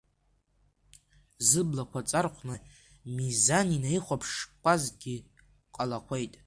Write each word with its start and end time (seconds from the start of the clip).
Зыблақәа 1.47 2.07
ҵархәны 2.09 2.55
Мизан 3.15 3.67
инаихәаԥшқәазгьы 3.75 5.15
ҟалақәеит… 5.75 6.33